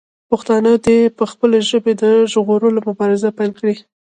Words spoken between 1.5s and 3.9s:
ژبې د ژغورلو مبارزه پیل کړي.